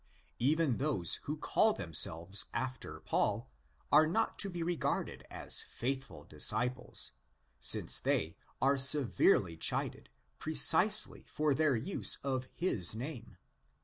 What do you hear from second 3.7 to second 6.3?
are not to be regarded as faithful